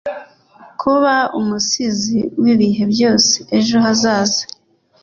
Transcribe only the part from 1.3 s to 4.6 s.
umusizi w'ibihe byose ejo hazaza